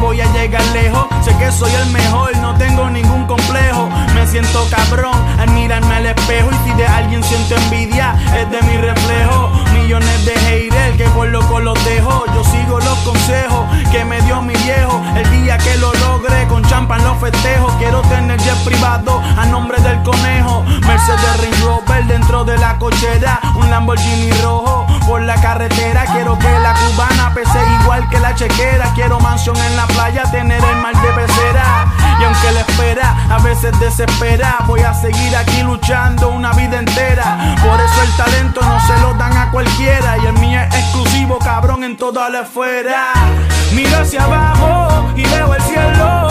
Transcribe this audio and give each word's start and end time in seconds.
voy 0.00 0.20
a 0.20 0.32
llegar 0.32 0.64
lejos. 0.68 1.06
Sé 1.22 1.36
que 1.36 1.50
soy 1.52 1.72
el 1.72 1.90
mejor, 1.90 2.36
no 2.38 2.54
tengo 2.54 2.88
ningún 2.90 3.26
complejo. 3.26 3.88
Me 4.14 4.26
siento 4.26 4.66
cabrón 4.70 5.14
al 5.38 5.50
mirarme 5.50 5.94
al 5.96 6.06
espejo. 6.06 6.48
Y 6.50 6.68
si 6.68 6.76
de 6.76 6.86
alguien 6.86 7.22
siento 7.22 7.56
envidia, 7.56 8.14
es 8.36 8.50
de 8.50 8.62
mi 8.62 8.76
reflejo. 8.76 9.50
Millones 9.74 10.24
de 10.24 10.32
haters 10.32 10.96
que 10.96 11.04
por 11.10 11.28
loco 11.28 11.60
los 11.60 11.82
dejo. 11.84 12.24
Yo 12.34 12.44
sigo 12.44 12.78
los 12.80 12.98
consejos 13.00 13.66
que 13.90 14.04
me 14.04 14.20
dio 14.22 14.42
mi 14.42 14.54
viejo. 14.54 15.00
El 15.16 15.30
día 15.30 15.58
que 15.58 15.76
lo 15.76 15.92
logre, 15.94 16.46
con 16.48 16.64
champan 16.64 17.02
los 17.04 17.18
festejo. 17.18 17.68
Quiero 17.78 18.00
tener 18.02 18.38
jet 18.40 18.64
privado 18.64 19.20
a 19.36 19.46
nombre 19.46 19.80
del 19.82 20.02
conejo. 20.02 20.64
Mercedes 20.86 21.36
Range 21.42 21.62
Rover 21.62 22.04
dentro 22.06 22.44
de 22.44 22.56
la 22.58 22.78
cochera. 22.78 23.40
Un 23.56 23.70
Lamborghini 23.70 24.30
rojo 24.42 24.86
por 25.06 25.22
la 25.22 25.34
carretera. 25.40 26.04
Quiero 26.06 26.38
que 26.38 26.58
la 26.60 26.74
pese 26.74 27.07
que 28.08 28.18
la 28.20 28.34
chequera. 28.34 28.92
Quiero 28.94 29.18
mansión 29.20 29.56
en 29.56 29.76
la 29.76 29.86
playa, 29.86 30.24
tener 30.30 30.62
el 30.62 30.76
mar 30.76 30.94
de 30.94 31.08
pecera. 31.12 31.86
Y 32.20 32.24
aunque 32.24 32.52
la 32.52 32.60
espera 32.60 33.26
a 33.30 33.38
veces 33.38 33.78
desespera, 33.80 34.58
voy 34.66 34.80
a 34.80 34.92
seguir 34.94 35.36
aquí 35.36 35.62
luchando 35.62 36.30
una 36.30 36.52
vida 36.52 36.78
entera. 36.78 37.56
Por 37.62 37.80
eso 37.80 38.02
el 38.02 38.16
talento 38.16 38.60
no 38.62 38.80
se 38.86 38.98
lo 39.00 39.14
dan 39.14 39.36
a 39.36 39.50
cualquiera. 39.50 40.18
Y 40.18 40.26
el 40.26 40.34
mío 40.34 40.60
es 40.60 40.74
exclusivo, 40.74 41.38
cabrón, 41.38 41.84
en 41.84 41.96
toda 41.96 42.28
la 42.28 42.40
esfera. 42.40 43.12
Miro 43.72 43.98
hacia 43.98 44.24
abajo 44.24 45.10
y 45.16 45.24
veo 45.24 45.54
el 45.54 45.62
cielo. 45.62 46.28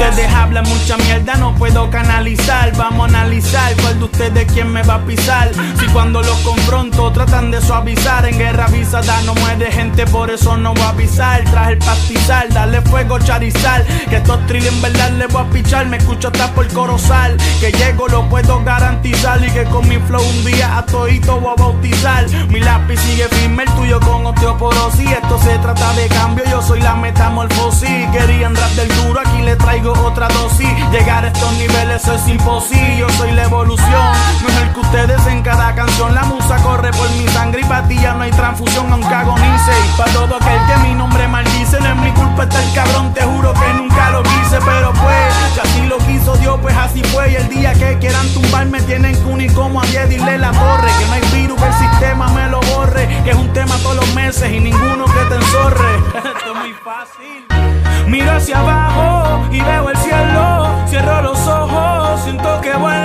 Ustedes 0.00 0.32
hablan 0.32 0.66
mucha 0.66 0.96
mierda, 0.96 1.34
no 1.34 1.54
puedo 1.56 1.90
canalizar. 1.90 2.74
Vamos 2.74 3.02
a 3.02 3.18
analizar 3.18 3.74
de 4.00 4.06
ustedes 4.06 4.52
quién 4.52 4.72
me 4.72 4.82
va 4.82 4.94
a 4.94 5.04
pisar. 5.04 5.50
Si 5.78 5.86
cuando 5.86 6.22
los 6.22 6.36
confronto 6.38 7.12
tratan 7.12 7.50
de 7.50 7.60
suavizar, 7.60 8.24
en 8.24 8.38
guerra 8.38 8.64
avisada 8.64 9.20
no 9.22 9.34
muere 9.34 9.70
gente, 9.70 10.06
por 10.06 10.30
eso 10.30 10.56
no 10.56 10.72
voy 10.74 10.82
a 10.82 10.88
avisar. 10.88 11.44
Traje 11.44 11.72
el 11.72 11.78
pastizal, 11.78 12.48
dale 12.52 12.80
fuego, 12.82 13.18
charizar. 13.18 13.84
Que 14.08 14.16
estos 14.16 14.44
trills 14.46 14.66
en 14.66 14.82
verdad 14.82 15.10
les 15.12 15.32
voy 15.32 15.42
a 15.42 15.50
pichar. 15.50 15.86
Me 15.86 15.98
escucho 15.98 16.28
hasta 16.28 16.52
por 16.54 16.66
corozal. 16.68 17.36
Que 17.60 17.70
llego, 17.72 18.08
lo 18.08 18.28
puedo 18.28 18.62
garantizar. 18.64 19.44
Y 19.44 19.50
que 19.50 19.64
con 19.64 19.86
mi 19.88 19.98
flow 19.98 20.22
un 20.22 20.44
día 20.44 20.78
a 20.78 20.86
todito 20.86 21.38
voy 21.38 21.52
a 21.56 21.62
bautizar. 21.62 22.26
Mi 22.48 22.60
lápiz 22.60 22.98
sigue 23.00 23.28
firme, 23.28 23.64
el 23.64 23.70
tuyo 23.72 24.00
con 24.00 24.26
osteoporosis. 24.26 25.10
Esto 25.10 25.38
se 25.42 25.58
trata 25.58 25.92
de 25.92 26.08
cambio, 26.08 26.44
yo 26.50 26.62
soy 26.62 26.80
la 26.80 26.94
metamorfosis. 26.94 28.08
Querían 28.12 28.56
rap 28.56 28.70
del 28.70 28.88
duro, 29.02 29.20
aquí 29.20 29.42
le 29.42 29.56
traigo 29.56 29.92
otra 29.92 30.28
dosis. 30.28 30.68
Llegar 30.90 31.24
a 31.24 31.28
estos 31.28 31.52
niveles 31.58 32.08
es 32.08 32.28
imposible, 32.28 32.89
transfusión, 38.30 38.92
aunque 38.92 39.14
agonice. 39.14 39.72
Y 39.86 39.96
para 39.96 40.12
todo 40.12 40.36
aquel 40.36 40.60
que 40.66 40.88
mi 40.88 40.94
nombre 40.94 41.26
maldice, 41.28 41.80
no 41.80 41.86
es 41.86 41.96
mi 41.96 42.10
culpa 42.12 42.44
estar 42.44 42.62
cabrón, 42.74 43.12
te 43.14 43.22
juro 43.22 43.52
que 43.54 43.74
nunca 43.74 44.10
lo 44.10 44.22
quise. 44.22 44.58
Pero 44.64 44.92
pues, 44.92 45.34
si 45.54 45.60
así 45.60 45.86
lo 45.86 45.98
quiso 45.98 46.36
Dios, 46.36 46.58
pues 46.60 46.76
así 46.76 47.02
fue. 47.04 47.32
Y 47.32 47.36
el 47.36 47.48
día 47.48 47.72
que 47.74 47.98
quieran 47.98 48.26
tumbarme, 48.28 48.80
tienen 48.82 49.14
que 49.14 49.24
unir 49.24 49.52
como 49.52 49.80
a 49.80 49.86
10, 49.86 50.08
dile 50.08 50.38
la 50.38 50.52
torre. 50.52 50.88
Que 50.98 51.06
no 51.06 51.12
hay 51.12 51.40
virus, 51.40 51.62
el 51.62 51.74
sistema 51.74 52.28
me 52.28 52.48
lo 52.48 52.60
borre. 52.60 53.06
Que 53.24 53.30
es 53.30 53.36
un 53.36 53.52
tema 53.52 53.76
todos 53.82 53.96
los 53.96 54.14
meses 54.14 54.50
y 54.52 54.60
ninguno 54.60 55.04
que 55.04 55.24
te 55.28 55.34
enzorre. 55.34 55.96
Esto 56.14 56.52
es 56.52 56.58
muy 56.58 56.72
fácil. 56.84 57.46
Miro 58.06 58.32
hacia 58.32 58.58
abajo 58.58 59.46
y 59.52 59.60
veo 59.60 59.88
el 59.88 59.96
cielo. 59.98 60.68
Cierro 60.88 61.22
los 61.22 61.38
ojos, 61.46 62.20
siento 62.24 62.60
que 62.60 62.72
vuelo. 62.74 62.99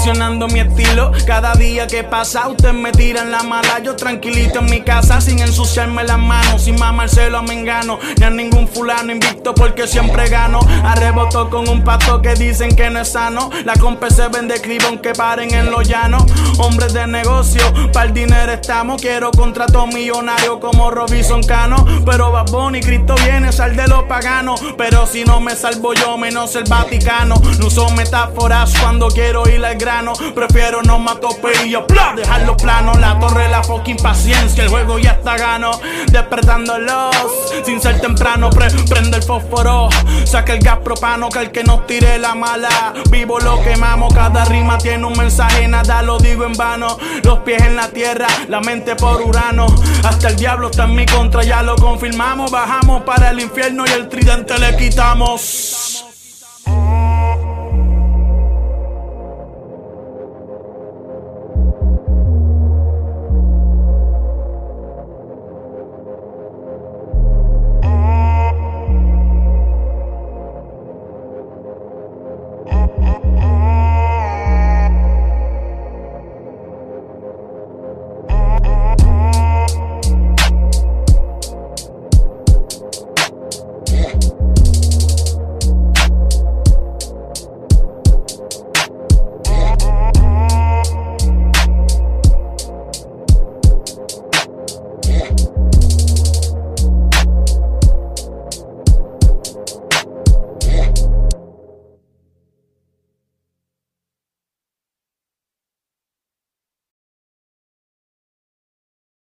Perfeccionando 0.00 0.48
mi 0.48 0.60
estilo, 0.60 1.12
cada 1.26 1.52
día 1.52 1.86
que 1.86 2.02
pasa 2.02 2.48
usted 2.48 2.72
me 2.72 2.90
tira 2.90 3.20
en 3.20 3.30
la 3.30 3.42
mala, 3.42 3.80
yo 3.80 3.96
tranquilito 3.96 4.60
en 4.60 4.70
mi 4.70 4.80
casa 4.80 5.20
sin 5.20 5.40
ensuciarme 5.40 6.04
las 6.04 6.18
manos, 6.18 6.62
sin 6.62 6.78
mamárselo 6.78 7.36
a 7.36 7.42
Mengano, 7.42 7.98
ni 8.16 8.24
a 8.24 8.30
ningún 8.30 8.66
fulano 8.66 9.12
invicto 9.12 9.54
porque 9.54 9.86
siempre 9.86 10.30
gano, 10.30 10.60
arreboto 10.84 11.50
con 11.50 11.68
un 11.68 11.84
pato 11.84 12.22
que 12.22 12.32
dicen 12.32 12.74
que 12.74 12.88
no 12.88 13.00
es 13.00 13.12
sano, 13.12 13.50
la 13.66 13.74
compa 13.74 14.08
se 14.08 14.26
vende 14.28 14.58
clip 14.62 14.80
aunque 14.86 15.12
paren 15.12 15.52
en 15.52 15.70
lo 15.70 15.82
llano, 15.82 16.24
hombres 16.56 16.94
de 16.94 17.06
negocio, 17.06 17.62
para 17.92 18.06
el 18.06 18.14
dinero 18.14 18.52
estamos, 18.52 19.02
quiero 19.02 19.30
contrato 19.30 19.86
millonario 19.86 20.60
como 20.60 20.90
Robinson 20.90 21.42
Cano, 21.42 21.84
pero 22.06 22.32
Bad 22.32 22.50
Bunny, 22.50 22.80
Cristo 22.80 23.16
viene, 23.22 23.52
sal 23.52 23.76
de 23.76 23.86
los 23.86 24.04
paganos, 24.04 24.62
pero 24.78 25.06
si 25.06 25.26
no 25.26 25.40
me 25.40 25.54
salvo 25.54 25.92
yo, 25.92 26.16
menos 26.16 26.56
el 26.56 26.64
Vaticano, 26.64 27.34
no 27.58 27.66
uso 27.66 27.90
metáforas 27.90 28.72
cuando 28.80 29.08
quiero 29.08 29.46
ir 29.46 29.62
al 29.62 29.76
prefiero 30.34 30.82
no 30.82 30.98
mato 30.98 31.30
pelillo, 31.42 31.84
bla, 31.88 32.12
dejarlo 32.16 32.56
plano, 32.56 32.92
la 32.94 33.18
torre, 33.18 33.48
la 33.48 33.62
fucking 33.62 33.96
paciencia, 33.96 34.62
el 34.62 34.70
juego 34.70 34.98
ya 34.98 35.12
está 35.12 35.36
gano, 35.36 35.72
despertándolos, 36.10 37.16
sin 37.64 37.80
ser 37.80 38.00
temprano, 38.00 38.50
pre- 38.50 38.70
prende 38.88 39.16
el 39.16 39.22
fósforo, 39.22 39.88
saca 40.24 40.52
el 40.52 40.60
gas 40.60 40.78
propano, 40.78 41.28
que 41.28 41.40
el 41.40 41.50
que 41.50 41.64
nos 41.64 41.86
tire 41.86 42.18
la 42.18 42.34
mala, 42.34 42.94
vivo 43.10 43.38
lo 43.40 43.60
quemamos, 43.62 44.14
cada 44.14 44.44
rima 44.44 44.78
tiene 44.78 45.04
un 45.06 45.16
mensaje, 45.18 45.66
nada 45.66 46.02
lo 46.02 46.18
digo 46.18 46.44
en 46.44 46.52
vano, 46.54 46.96
los 47.24 47.40
pies 47.40 47.62
en 47.62 47.76
la 47.76 47.88
tierra, 47.88 48.28
la 48.48 48.60
mente 48.60 48.94
por 48.96 49.20
Urano, 49.22 49.66
hasta 50.04 50.28
el 50.28 50.36
diablo 50.36 50.70
está 50.70 50.84
en 50.84 50.94
mi 50.94 51.06
contra, 51.06 51.42
ya 51.42 51.62
lo 51.62 51.74
confirmamos, 51.76 52.50
bajamos 52.50 53.02
para 53.02 53.30
el 53.30 53.40
infierno 53.40 53.84
y 53.86 53.90
el 53.90 54.08
tridente 54.08 54.56
le 54.58 54.76
quitamos. 54.76 55.69